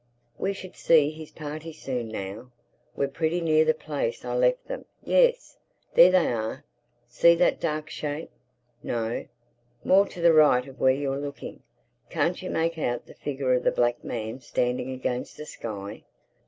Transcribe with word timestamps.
We 0.39 0.53
should 0.53 0.75
see 0.75 1.11
his 1.11 1.29
party 1.29 1.71
soon 1.71 2.07
now. 2.07 2.49
We're 2.95 3.07
pretty 3.07 3.39
near 3.39 3.63
the 3.63 3.75
place 3.75 4.25
I 4.25 4.33
left 4.33 4.65
them—Yes, 4.67 5.59
there 5.93 6.09
they 6.09 6.33
are! 6.33 6.65
See 7.07 7.35
that 7.35 7.59
dark 7.59 7.87
shape?—No, 7.91 9.27
more 9.83 10.07
to 10.07 10.19
the 10.19 10.33
right 10.33 10.67
of 10.67 10.79
where 10.79 10.91
you're 10.95 11.19
looking. 11.19 11.61
Can't 12.09 12.41
you 12.41 12.49
make 12.49 12.79
out 12.79 13.05
the 13.05 13.13
figure 13.13 13.53
of 13.53 13.63
the 13.63 13.69
black 13.71 14.03
man 14.03 14.39
standing 14.39 14.89
against 14.89 15.37
the 15.37 15.45
sky? 15.45 16.01